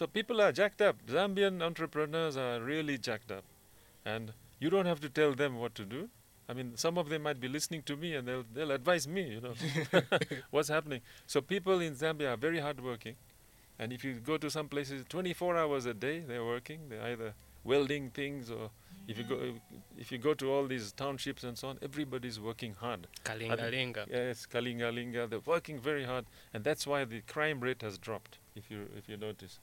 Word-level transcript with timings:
So 0.00 0.06
people 0.06 0.40
are 0.40 0.50
jacked 0.50 0.80
up. 0.80 0.96
Zambian 1.06 1.60
entrepreneurs 1.60 2.34
are 2.34 2.58
really 2.58 2.96
jacked 2.96 3.30
up. 3.30 3.44
And 4.02 4.32
you 4.58 4.70
don't 4.70 4.86
have 4.86 4.98
to 5.00 5.10
tell 5.10 5.34
them 5.34 5.58
what 5.58 5.74
to 5.74 5.84
do. 5.84 6.08
I 6.48 6.54
mean, 6.54 6.72
some 6.76 6.96
of 6.96 7.10
them 7.10 7.24
might 7.24 7.38
be 7.38 7.48
listening 7.48 7.82
to 7.82 7.96
me 7.96 8.14
and 8.14 8.26
they'll, 8.26 8.44
they'll 8.54 8.70
advise 8.70 9.06
me, 9.06 9.24
you 9.34 9.42
know, 9.42 9.52
what's 10.50 10.70
happening. 10.70 11.02
So 11.26 11.42
people 11.42 11.80
in 11.80 11.96
Zambia 11.96 12.32
are 12.32 12.38
very 12.38 12.60
hardworking. 12.60 13.16
And 13.78 13.92
if 13.92 14.02
you 14.02 14.14
go 14.14 14.38
to 14.38 14.48
some 14.48 14.68
places, 14.68 15.04
24 15.06 15.58
hours 15.58 15.84
a 15.84 15.92
day, 15.92 16.20
they're 16.20 16.46
working. 16.46 16.80
They're 16.88 17.02
either 17.02 17.34
welding 17.62 18.08
things 18.08 18.50
or 18.50 18.70
if 19.06 19.18
you 19.18 19.24
go 19.24 19.36
mm. 19.36 19.60
if 19.98 20.10
you 20.10 20.16
go 20.16 20.32
to 20.32 20.50
all 20.50 20.66
these 20.66 20.92
townships 20.92 21.44
and 21.44 21.58
so 21.58 21.68
on, 21.68 21.78
everybody's 21.82 22.40
working 22.40 22.74
hard. 22.80 23.06
Kalingalinga. 23.24 24.06
Yes, 24.08 24.46
Kalingalinga, 24.46 25.28
they're 25.28 25.40
working 25.44 25.78
very 25.78 26.04
hard, 26.04 26.24
and 26.54 26.64
that's 26.64 26.86
why 26.86 27.04
the 27.04 27.20
crime 27.22 27.60
rate 27.60 27.82
has 27.82 27.98
dropped. 27.98 28.38
If 28.54 28.70
you 28.70 28.88
if 28.96 29.08
you 29.08 29.16
notice, 29.16 29.58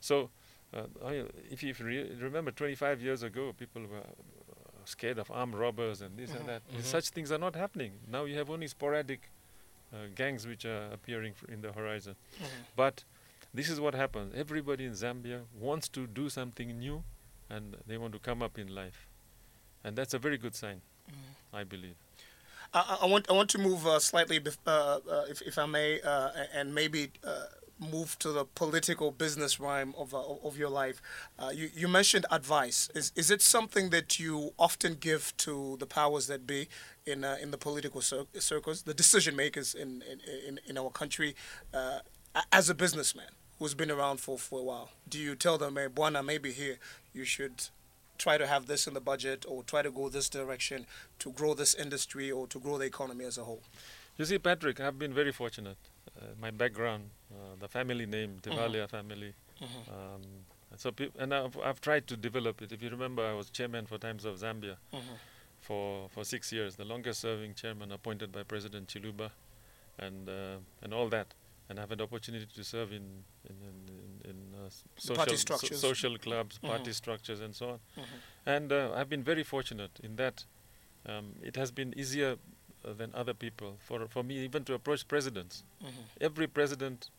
so 0.00 0.30
uh, 0.72 0.82
if 1.50 1.62
you 1.62 1.74
re- 1.80 2.10
remember, 2.20 2.50
25 2.52 3.02
years 3.02 3.22
ago, 3.22 3.52
people 3.58 3.82
were 3.82 3.98
uh, 3.98 4.84
scared 4.84 5.18
of 5.18 5.30
armed 5.30 5.54
robbers 5.54 6.00
and 6.00 6.16
this 6.16 6.30
and 6.32 6.48
that. 6.48 6.62
Mhm. 6.72 6.82
Such 6.82 7.08
things 7.10 7.30
are 7.32 7.38
not 7.38 7.54
happening 7.56 7.92
now. 8.08 8.24
You 8.24 8.36
have 8.38 8.50
only 8.50 8.68
sporadic 8.68 9.30
uh, 9.92 10.06
gangs 10.14 10.46
which 10.46 10.64
are 10.64 10.90
appearing 10.92 11.34
fr- 11.34 11.50
in 11.50 11.60
the 11.62 11.72
horizon. 11.72 12.14
But 12.76 13.04
this 13.52 13.68
is 13.68 13.80
what 13.80 13.94
happens. 13.94 14.32
Everybody 14.36 14.84
in 14.84 14.92
Zambia 14.92 15.40
wants 15.58 15.88
to 15.90 16.06
do 16.06 16.28
something 16.30 16.78
new, 16.78 17.02
and 17.48 17.76
they 17.86 17.98
want 17.98 18.12
to 18.12 18.20
come 18.20 18.40
up 18.44 18.56
in 18.58 18.72
life, 18.72 19.08
and 19.82 19.96
that's 19.96 20.14
a 20.14 20.18
very 20.20 20.38
good 20.38 20.54
sign, 20.54 20.82
I 21.52 21.64
believe. 21.64 21.96
I, 22.72 22.78
I- 22.78 22.98
I 23.02 23.06
want 23.06 23.28
I 23.28 23.32
want 23.32 23.50
to 23.50 23.58
move 23.58 23.84
uh, 23.86 23.98
slightly, 23.98 24.38
bef- 24.38 24.58
uh, 24.66 25.00
uh, 25.10 25.24
if, 25.28 25.42
if 25.42 25.58
I 25.58 25.66
may, 25.66 26.00
uh, 26.00 26.30
and 26.54 26.72
maybe 26.72 27.10
uh, 27.24 27.46
move 27.80 28.18
to 28.18 28.30
the 28.30 28.44
political 28.44 29.10
business 29.10 29.58
rhyme 29.58 29.94
of 29.96 30.14
uh, 30.14 30.20
of 30.44 30.56
your 30.56 30.68
life. 30.68 31.00
Uh, 31.38 31.50
you 31.52 31.70
you 31.74 31.88
mentioned 31.88 32.26
advice. 32.30 32.90
Is 32.94 33.12
is 33.16 33.30
it 33.30 33.42
something 33.42 33.90
that 33.90 34.18
you 34.18 34.52
often 34.58 34.94
give 34.94 35.36
to 35.38 35.76
the 35.78 35.86
powers 35.86 36.26
that 36.26 36.46
be 36.46 36.68
in 37.06 37.24
uh, 37.24 37.36
in 37.42 37.50
the 37.50 37.58
political 37.58 38.00
cir- 38.00 38.26
circles, 38.38 38.82
the 38.82 38.94
decision 38.94 39.34
makers 39.34 39.74
in 39.74 40.02
in, 40.10 40.20
in, 40.46 40.60
in 40.66 40.78
our 40.78 40.90
country, 40.90 41.34
uh, 41.72 42.00
as 42.52 42.68
a 42.68 42.74
businessman 42.74 43.30
who's 43.58 43.74
been 43.74 43.90
around 43.90 44.20
for, 44.20 44.38
for 44.38 44.60
a 44.60 44.62
while? 44.62 44.90
Do 45.08 45.18
you 45.18 45.34
tell 45.34 45.58
them, 45.58 45.76
hey, 45.76 45.88
Bwana, 45.88 46.24
maybe 46.24 46.50
here 46.50 46.78
you 47.12 47.24
should 47.24 47.68
try 48.16 48.38
to 48.38 48.46
have 48.46 48.66
this 48.66 48.86
in 48.86 48.94
the 48.94 49.00
budget 49.00 49.44
or 49.48 49.62
try 49.62 49.82
to 49.82 49.90
go 49.90 50.08
this 50.08 50.28
direction 50.28 50.86
to 51.18 51.30
grow 51.32 51.54
this 51.54 51.74
industry 51.74 52.30
or 52.30 52.46
to 52.46 52.58
grow 52.58 52.78
the 52.78 52.84
economy 52.84 53.24
as 53.24 53.38
a 53.38 53.44
whole. 53.44 53.62
You 54.16 54.24
see, 54.26 54.38
Patrick, 54.38 54.80
I've 54.80 54.98
been 54.98 55.14
very 55.14 55.32
fortunate. 55.32 55.78
Uh, 56.20 56.24
my 56.40 56.50
background, 56.50 57.04
uh, 57.32 57.56
the 57.58 57.68
family 57.68 58.04
name, 58.06 58.36
Tivalia 58.42 58.88
family. 58.88 59.32
Um, 59.88 60.20
so, 60.76 60.90
peop 60.92 61.12
and 61.18 61.32
I've, 61.34 61.56
I've 61.58 61.80
tried 61.80 62.06
to 62.08 62.16
develop 62.16 62.60
it. 62.62 62.72
If 62.72 62.82
you 62.82 62.90
remember, 62.90 63.24
I 63.24 63.32
was 63.34 63.50
chairman 63.50 63.86
for 63.86 63.98
Times 63.98 64.24
of 64.24 64.36
Zambia 64.36 64.76
for, 65.60 66.08
for 66.10 66.24
six 66.24 66.52
years, 66.52 66.76
the 66.76 66.84
longest 66.84 67.20
serving 67.20 67.54
chairman 67.54 67.92
appointed 67.92 68.32
by 68.32 68.42
President 68.42 68.88
Chiluba, 68.88 69.30
and 69.98 70.28
uh, 70.28 70.56
and 70.82 70.92
all 70.94 71.08
that. 71.08 71.34
And 71.68 71.78
I've 71.78 71.88
had 71.90 72.00
opportunity 72.00 72.46
to 72.54 72.64
serve 72.64 72.92
in 72.92 73.24
in, 73.48 73.56
in, 74.24 74.30
in 74.30 74.36
uh, 74.54 74.68
social, 74.96 75.36
so- 75.36 75.74
social 75.76 76.18
clubs, 76.18 76.58
party 76.58 76.90
Mhm. 76.90 76.94
structures, 76.94 77.40
and 77.40 77.54
so 77.54 77.70
on. 77.70 77.78
Mhm. 77.96 78.04
And 78.46 78.72
uh, 78.72 78.92
I've 78.94 79.08
been 79.08 79.22
very 79.24 79.42
fortunate 79.44 80.00
in 80.02 80.16
that 80.16 80.44
um, 81.06 81.34
it 81.42 81.56
has 81.56 81.70
been 81.70 81.94
easier 81.98 82.36
uh, 82.84 82.92
than 82.94 83.10
other 83.14 83.34
people 83.34 83.76
for 83.78 84.06
for 84.08 84.22
me 84.22 84.34
even 84.44 84.64
to 84.64 84.74
approach 84.74 85.06
presidents. 85.08 85.64
Every 86.20 86.46
president 86.46 87.10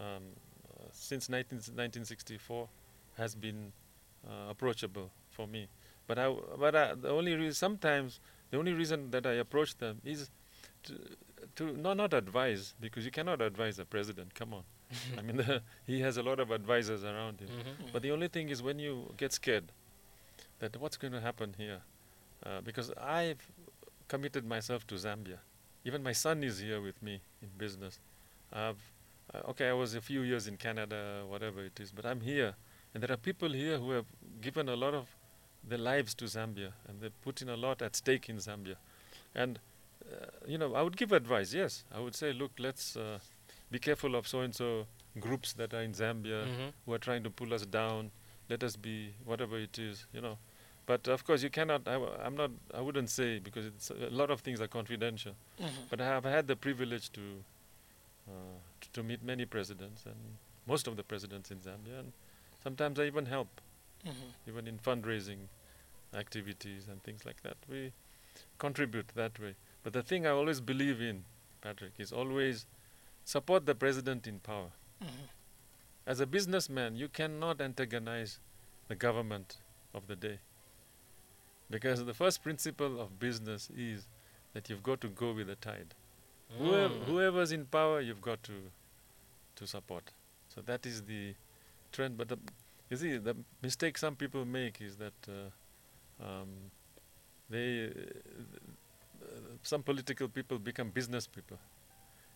um, 0.00 0.06
uh, 0.06 0.84
since 0.92 1.28
19, 1.28 1.58
1964 1.58 2.68
has 3.16 3.34
been 3.34 3.72
uh, 4.26 4.50
approachable 4.50 5.10
for 5.30 5.46
me. 5.46 5.68
But 6.06 6.18
I, 6.18 6.34
but 6.58 6.74
I, 6.76 6.94
the 6.94 7.08
only 7.10 7.34
reason 7.34 7.54
sometimes 7.54 8.20
the 8.50 8.58
only 8.58 8.72
reason 8.72 9.10
that 9.10 9.26
I 9.26 9.32
approach 9.34 9.76
them 9.78 10.00
is 10.04 10.30
to, 10.84 10.92
to 11.56 11.72
no, 11.76 11.94
not 11.94 12.12
advise 12.12 12.74
because 12.80 13.04
you 13.04 13.10
cannot 13.10 13.40
advise 13.40 13.78
a 13.78 13.84
president. 13.84 14.34
Come 14.34 14.52
on, 14.54 14.62
I 15.18 15.22
mean 15.22 15.42
he 15.86 16.00
has 16.00 16.16
a 16.16 16.22
lot 16.22 16.40
of 16.40 16.50
advisors 16.50 17.04
around 17.04 17.40
him. 17.40 17.48
Mhm. 17.48 17.92
But 17.92 18.02
the 18.02 18.10
only 18.10 18.28
thing 18.28 18.48
is 18.50 18.62
when 18.62 18.78
you 18.78 19.14
get 19.16 19.32
scared 19.32 19.72
that 20.58 20.76
what's 20.80 20.96
going 20.96 21.12
to 21.12 21.20
happen 21.20 21.54
here, 21.56 21.80
uh, 22.44 22.60
because 22.60 22.90
I've 23.00 23.42
committed 24.08 24.44
myself 24.44 24.86
to 24.86 24.94
Zambia. 24.96 25.38
Even 25.84 26.02
my 26.02 26.12
son 26.12 26.42
is 26.44 26.58
here 26.60 26.80
with 26.80 27.02
me 27.02 27.20
in 27.42 27.48
business. 27.58 27.98
I've, 28.52 28.78
uh, 29.34 29.50
okay, 29.50 29.68
I 29.68 29.72
was 29.72 29.94
a 29.94 30.00
few 30.00 30.22
years 30.22 30.46
in 30.46 30.56
Canada, 30.56 31.24
whatever 31.28 31.64
it 31.64 31.78
is, 31.80 31.90
but 31.92 32.06
I'm 32.06 32.20
here, 32.20 32.54
and 32.92 33.02
there 33.02 33.12
are 33.12 33.16
people 33.18 33.52
here 33.52 33.78
who 33.78 33.90
have 33.90 34.06
given 34.40 34.68
a 34.68 34.76
lot 34.76 34.94
of 34.94 35.06
their 35.66 35.78
lives 35.78 36.14
to 36.14 36.24
Zambia, 36.26 36.72
and 36.88 37.00
they 37.00 37.10
put 37.22 37.42
in 37.42 37.48
a 37.48 37.56
lot 37.56 37.82
at 37.82 37.96
stake 37.96 38.28
in 38.28 38.36
Zambia. 38.36 38.76
And 39.34 39.58
uh, 40.12 40.26
you 40.46 40.58
know, 40.58 40.74
I 40.74 40.82
would 40.82 40.96
give 40.96 41.12
advice. 41.12 41.54
Yes, 41.54 41.84
I 41.94 41.98
would 42.00 42.14
say, 42.14 42.32
look, 42.32 42.52
let's 42.58 42.96
uh, 42.96 43.18
be 43.70 43.78
careful 43.78 44.14
of 44.14 44.28
so 44.28 44.40
and 44.40 44.54
so 44.54 44.86
groups 45.18 45.54
that 45.54 45.72
are 45.72 45.82
in 45.82 45.92
Zambia 45.92 46.44
Mhm. 46.46 46.72
who 46.84 46.92
are 46.92 46.98
trying 46.98 47.22
to 47.24 47.30
pull 47.30 47.54
us 47.54 47.64
down. 47.64 48.10
Let 48.50 48.62
us 48.62 48.76
be 48.76 49.14
whatever 49.24 49.58
it 49.58 49.78
is, 49.78 50.06
you 50.12 50.20
know. 50.20 50.36
But 50.86 51.08
of 51.08 51.24
course, 51.24 51.42
you 51.42 51.50
cannot. 51.50 51.88
I, 51.88 51.94
am 52.26 52.36
not. 52.36 52.50
I 52.74 52.80
wouldn't 52.80 53.08
say 53.10 53.38
because 53.38 53.66
it's 53.66 53.90
a 53.90 54.10
lot 54.10 54.30
of 54.30 54.40
things 54.40 54.60
are 54.60 54.68
confidential. 54.68 55.32
Mm-hmm. 55.60 55.84
But 55.88 56.00
I 56.00 56.06
have 56.06 56.24
had 56.24 56.46
the 56.46 56.56
privilege 56.56 57.10
to 57.12 57.20
uh, 58.28 58.32
to, 58.80 58.92
to 58.92 59.02
meet 59.02 59.22
many 59.22 59.46
presidents 59.46 60.04
and 60.04 60.16
most 60.66 60.86
of 60.86 60.96
the 60.96 61.02
presidents 61.02 61.50
in 61.50 61.58
Zambia, 61.58 62.00
and 62.00 62.12
sometimes 62.62 62.98
I 62.98 63.04
even 63.04 63.26
help, 63.26 63.48
mm-hmm. 64.06 64.48
even 64.48 64.66
in 64.66 64.78
fundraising 64.78 65.48
activities 66.14 66.86
and 66.88 67.02
things 67.02 67.24
like 67.24 67.42
that. 67.42 67.56
We 67.68 67.92
contribute 68.58 69.08
that 69.14 69.38
way. 69.38 69.54
But 69.82 69.92
the 69.92 70.02
thing 70.02 70.26
I 70.26 70.30
always 70.30 70.60
believe 70.60 71.00
in, 71.00 71.24
Patrick, 71.60 71.92
is 71.98 72.12
always 72.12 72.66
support 73.24 73.66
the 73.66 73.74
president 73.74 74.26
in 74.26 74.38
power. 74.38 74.70
Mm-hmm. 75.02 75.26
As 76.06 76.20
a 76.20 76.26
businessman, 76.26 76.96
you 76.96 77.08
cannot 77.08 77.60
antagonize 77.60 78.38
the 78.88 78.94
government 78.94 79.56
of 79.94 80.06
the 80.06 80.16
day. 80.16 80.38
Because 81.70 82.04
the 82.04 82.14
first 82.14 82.42
principle 82.42 83.00
of 83.00 83.18
business 83.18 83.70
is 83.76 84.06
that 84.52 84.68
you've 84.70 84.82
got 84.82 85.00
to 85.00 85.08
go 85.08 85.32
with 85.32 85.46
the 85.46 85.56
tide. 85.56 85.94
Whoever, 86.58 86.94
Mm. 86.94 87.04
whoever's 87.04 87.52
in 87.52 87.66
power, 87.66 88.00
you've 88.00 88.20
got 88.22 88.42
to 88.44 88.70
to 89.56 89.66
support. 89.66 90.10
So 90.48 90.60
that 90.62 90.84
is 90.86 91.02
the 91.02 91.34
trend. 91.92 92.16
But 92.16 92.28
the, 92.28 92.38
you 92.90 92.96
see, 92.96 93.16
the 93.18 93.36
mistake 93.62 93.96
some 93.98 94.16
people 94.16 94.44
make 94.44 94.80
is 94.80 94.96
that 94.96 95.14
uh, 95.28 96.24
um, 96.24 96.48
they 97.48 97.86
uh, 97.86 99.36
some 99.62 99.82
political 99.82 100.28
people 100.28 100.58
become 100.58 100.90
business 100.90 101.26
people, 101.26 101.58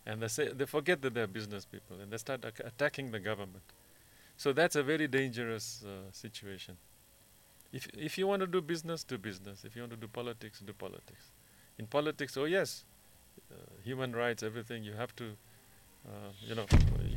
and 0.07 0.23
they 0.23 0.29
say 0.29 0.49
they 0.53 0.67
forget 0.67 1.03
that 1.03 1.15
they're 1.15 1.27
business 1.27 1.65
people, 1.65 2.01
and 2.01 2.11
they 2.13 2.19
start 2.19 2.45
ac- 2.45 2.63
attacking 2.65 3.11
the 3.11 3.21
government. 3.21 3.65
So 4.37 4.53
that's 4.53 4.77
a 4.77 4.83
very 4.83 5.09
dangerous 5.09 5.85
uh, 5.85 6.11
situation. 6.13 6.77
If 7.73 7.87
if 7.95 8.19
you 8.19 8.27
want 8.27 8.41
to 8.41 8.47
do 8.47 8.61
business, 8.61 9.05
do 9.05 9.19
business. 9.19 9.65
If 9.65 9.77
you 9.77 9.83
want 9.83 9.93
to 9.93 9.99
do 9.99 10.09
politics, 10.09 10.61
do 10.61 10.73
politics. 10.73 11.31
In 11.79 11.87
politics, 11.87 12.37
oh 12.37 12.45
yes, 12.47 12.85
uh, 13.53 13.55
human 13.85 14.15
rights, 14.17 14.43
everything. 14.43 14.83
You 14.85 14.95
have 14.95 15.15
to, 15.17 15.25
uh, 16.07 16.11
you 16.41 16.55
know, 16.55 16.67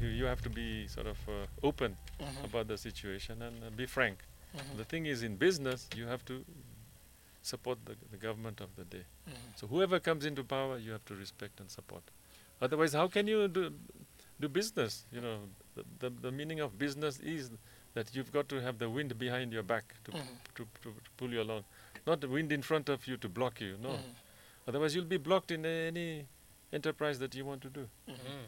you 0.01 0.07
you 0.09 0.25
have 0.25 0.41
to 0.41 0.49
be 0.49 0.87
sort 0.87 1.07
of 1.07 1.17
uh, 1.29 1.47
open 1.63 1.95
about 2.43 2.67
the 2.67 2.77
situation 2.77 3.41
and 3.41 3.63
uh, 3.63 3.69
be 3.75 3.85
frank. 3.85 4.17
The 4.75 4.83
thing 4.83 5.05
is, 5.05 5.23
in 5.23 5.37
business, 5.37 5.87
you 5.95 6.07
have 6.07 6.25
to 6.25 6.43
support 7.41 7.77
the, 7.85 7.95
the 8.11 8.17
government 8.17 8.59
of 8.59 8.75
the 8.75 8.83
day. 8.83 9.05
So 9.55 9.65
whoever 9.67 9.99
comes 9.99 10.25
into 10.25 10.43
power, 10.43 10.77
you 10.77 10.91
have 10.91 11.05
to 11.05 11.15
respect 11.15 11.59
and 11.61 11.69
support. 11.71 12.03
Otherwise, 12.61 12.91
how 12.93 13.07
can 13.07 13.27
you 13.27 13.47
do 13.47 13.71
do 14.41 14.49
business? 14.49 15.05
You 15.11 15.21
know, 15.21 15.37
the, 15.75 15.83
the, 15.99 16.09
the 16.09 16.31
meaning 16.31 16.59
of 16.59 16.77
business 16.77 17.19
is 17.21 17.49
that 17.93 18.15
you've 18.15 18.31
got 18.31 18.47
to 18.49 18.61
have 18.61 18.77
the 18.79 18.89
wind 18.89 19.17
behind 19.17 19.51
your 19.51 19.63
back 19.63 19.95
to, 20.05 20.11
mm-hmm. 20.11 20.35
to, 20.55 20.63
to, 20.83 20.89
to 20.89 21.11
pull 21.17 21.31
you 21.31 21.41
along, 21.41 21.63
not 22.07 22.21
the 22.21 22.27
wind 22.27 22.51
in 22.51 22.61
front 22.61 22.89
of 22.89 23.07
you 23.07 23.17
to 23.17 23.29
block 23.29 23.61
you. 23.61 23.75
No, 23.81 23.89
mm-hmm. 23.89 24.67
otherwise 24.67 24.95
you'll 24.95 25.05
be 25.05 25.17
blocked 25.17 25.51
in 25.51 25.65
any 25.65 26.25
enterprise 26.73 27.19
that 27.19 27.35
you 27.35 27.45
want 27.45 27.61
to 27.61 27.69
do. 27.69 27.87
Mm-hmm. 28.09 28.13
Mm. 28.13 28.47